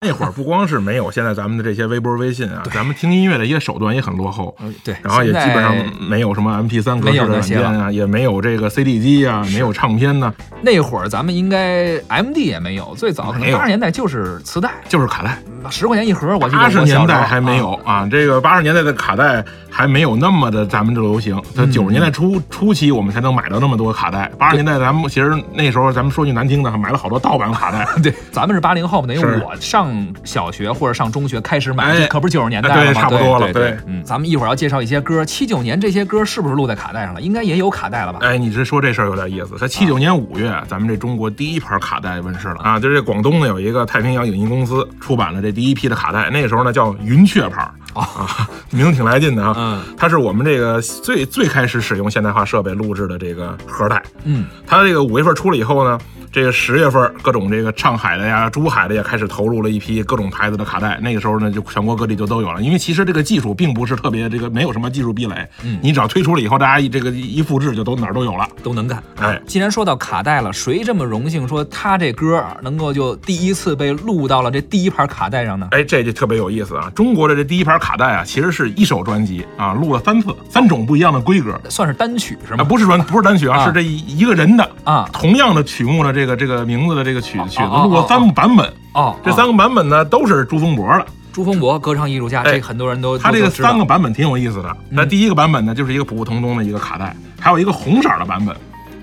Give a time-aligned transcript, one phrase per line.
[0.02, 4.56] 那会儿不光是没有现在咱们的这些微博、微信啊，咱们听音乐的一些手段也很落后。
[4.82, 10.32] 对，然后也基本上没有什么 MP 三格式的软件啊，也没有这个 CD 机啊，没有唱片呢。
[10.62, 15.38] 那会儿咱们应该 MD 也没有，最早可能八十年代就是磁带，就是卡带，
[15.70, 16.34] 十块钱一盒。
[16.38, 21.38] 我记得八十年代还没有啊，这个八十年代的卡带还没有那么的咱们这流行。
[21.54, 24.32] 在九十年代初初期，我们才能买到那么多卡带。
[24.38, 27.86] 八十年代咱们其实那时候咱们说句难听的，买了好多盗版卡带。
[28.02, 29.89] 对，咱们是八零后嘛，等于我上。
[30.24, 32.84] 小学或者上中学开始买，可不是九十年代了吗？
[32.84, 33.52] 对，差不多了。
[33.52, 37.20] 对，嗯，咱们一会儿要介绍一些歌，七九年这些歌是不是录在卡带上了？
[37.20, 38.18] 应该也有卡带了吧？
[38.22, 39.56] 哎，你这说这事儿有点意思。
[39.58, 42.78] 在七九年五月，咱们这中国第一盘卡带问世了啊！
[42.78, 47.62] 就是这广东呢有一个太平洋影音公司出版了这第一批的卡带，那个时候呢叫云雀牌
[47.94, 49.54] 啊，名字挺来劲的啊。
[49.56, 54.02] 嗯，它是我们这个最最开始使用现代化设备录制的这个盒带。
[54.24, 55.98] 嗯，它这个五月份出了以后呢。
[56.32, 60.96] 这个十月份，各种这个上海的呀、珠海的也开始投入了一批各种牌子的卡带。
[61.00, 62.62] 那个时候呢，就全国各地就都有了。
[62.62, 65.34] 因为其实这个技术并不是特别，这个没有什么技术壁垒。
[65.64, 69.02] 嗯，你只要推出了以后，大家一这个一复制，就都哪儿都有了，都能干。
[69.20, 75.66] 哎，既然说到卡带了，谁这么荣幸说他这歌能够就第一次被录到了这第一盘卡带上呢？
[75.72, 76.88] 哎，这就特别有意思啊！
[76.94, 82.62] 中国的这第一盘卡带啊，其实是一首专辑啊，录了三次，三种不一样的规格，算是单曲是吗？
[82.62, 87.00] 不是专，不是单曲啊，是这一个人的啊，同样的曲目呢这个这个名字的。
[87.10, 91.06] 这个曲曲子录了三个版本哦，这三个版本呢都是朱峰博的。
[91.32, 94.76] 朱峰博歌唱艺术家，这很多人都他这个三个版本挺有意思的。
[94.90, 98.54] 那第一个版本呢，就是一个普普通通的一个卡带，还有一个红色的版本，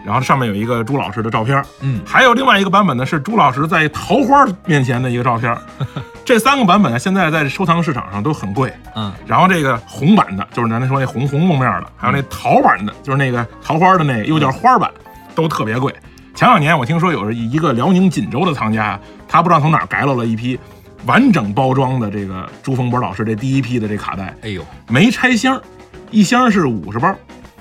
[0.05, 1.61] 然后上面有一个朱老师的照片。
[1.81, 5.53] 嗯，还有另外一个版本呢，是朱老师在桃花面前的一个照片。
[6.23, 8.71] 这三个版本呢，现在在收藏市场上都很贵。
[8.95, 14.89] 嗯，然后这个红版的，就是咱说那红红封面的，还有那桃版的，就是那个桃花的那又叫花版，
[15.35, 15.93] 都特别贵。
[16.37, 20.57] 前两年我听说有一个辽宁锦州的藏家，他不知道从哪儿改了了一批
[21.07, 25.59] 完整包装的这个朱逢博老师这第一批的这卡带，哎呦，没拆箱，
[26.11, 27.11] 一箱是五十包，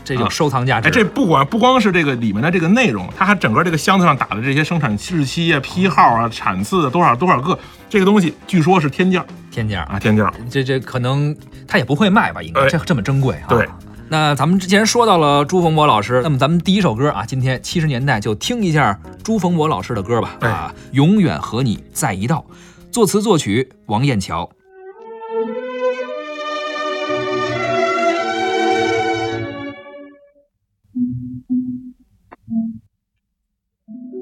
[0.05, 0.89] 这叫收藏价值。
[0.89, 10.31] 哎，这不管不光是这个里面的这个内容，它还整个这个箱子上打的这些生产日期啊、批号啊、产次多少多少个，这个东西据说是天价，天价啊，天价。
[10.51, 11.35] 这这可能
[11.67, 12.43] 他也不会卖吧？
[12.43, 13.49] 应该这这么珍贵啊？
[13.49, 13.67] 对。
[14.09, 20.37] 那咱们之前说到了朱逢博老师，那么咱们第一首歌啊，今天七十年代就听一下朱逢博老师的歌吧。
[20.41, 22.47] 啊，永远和你在一道，
[22.93, 24.49] 作词作曲王艳桥。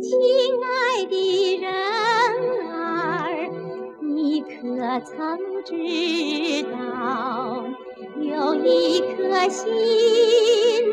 [0.03, 0.11] 亲
[0.65, 1.71] 爱的人
[2.73, 3.51] 儿，
[4.03, 7.65] 你可曾知道？
[8.21, 9.67] 有一颗心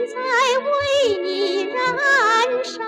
[0.08, 0.16] 在
[0.66, 0.72] 为
[1.24, 1.78] 你燃
[2.64, 2.82] 烧，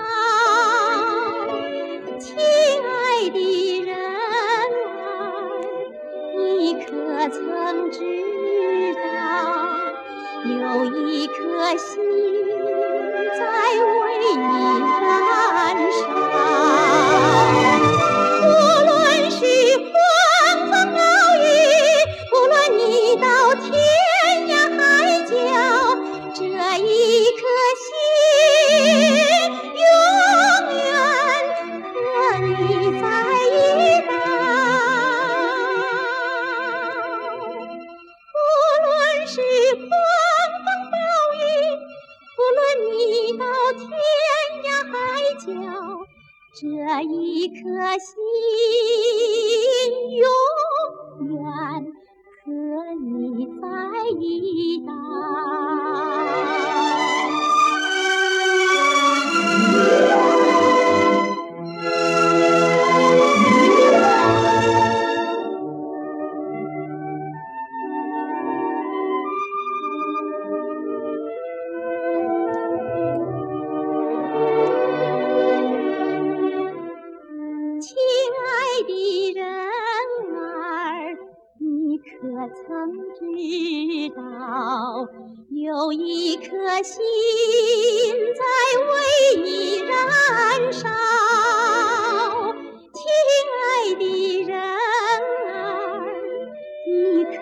[2.18, 3.38] 亲爱的
[3.84, 3.96] 人儿，
[6.58, 6.90] 你可
[7.28, 8.00] 曾知
[8.94, 9.06] 道？
[10.44, 11.92] 有一颗心
[13.38, 13.40] 在
[13.80, 13.94] 为
[14.34, 14.42] 你
[15.00, 15.12] 燃
[15.92, 16.02] 烧。
[27.24, 27.40] 一颗
[27.80, 27.88] 心
[29.80, 29.82] 永
[30.76, 30.84] 远
[31.80, 31.96] 和
[32.44, 32.52] 你
[33.00, 33.02] 在
[33.48, 33.56] 一
[34.06, 34.12] 道
[38.34, 38.36] 无
[38.84, 38.92] 论
[39.26, 39.40] 是
[39.76, 39.88] 狂
[40.60, 40.94] 风暴
[41.40, 41.40] 雨
[42.36, 42.60] 无论
[42.92, 42.92] 你
[43.38, 43.42] 到
[43.72, 43.82] 天
[44.64, 44.94] 涯海
[45.46, 45.48] 角
[46.52, 46.60] 这
[47.08, 47.56] 一颗
[47.98, 48.12] 心
[50.18, 50.22] 永
[51.30, 51.40] 远
[52.44, 52.46] 和
[53.00, 53.62] 你在
[54.20, 54.22] 一
[54.86, 56.63] 道。
[82.24, 82.56] 可曾
[83.12, 83.20] 知
[84.16, 85.04] 道
[85.50, 87.04] 有一颗心
[88.34, 88.42] 在
[88.80, 89.92] 为你燃
[90.72, 90.88] 烧
[92.94, 93.04] 亲
[93.60, 93.62] 爱
[93.96, 94.64] 的人儿
[96.86, 97.34] 你可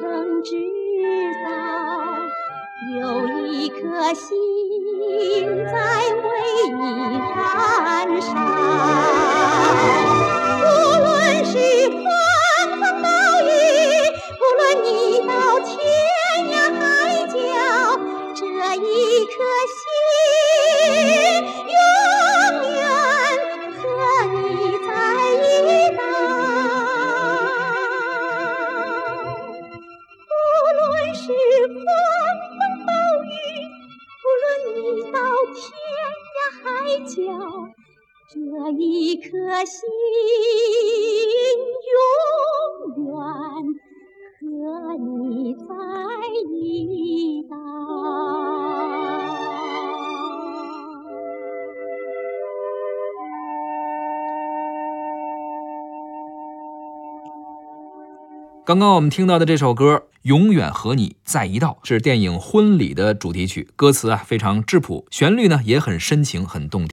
[0.00, 0.50] 曾知
[1.44, 1.46] 道
[2.98, 3.02] 有
[3.46, 4.34] 一颗心
[5.64, 6.26] 在为
[6.72, 6.82] 你
[7.36, 8.34] 燃烧
[37.00, 37.22] 交，
[38.30, 38.38] 这
[38.78, 39.28] 一颗
[39.64, 39.88] 心
[44.40, 44.94] 永远和
[45.34, 45.66] 你在
[46.52, 47.56] 一道。
[58.66, 66.82] 刚刚我们听到的这首歌《永远和你在一道》是电影《婚礼》的主题曲，歌词啊非常质朴，旋律呢也很深情，很动听。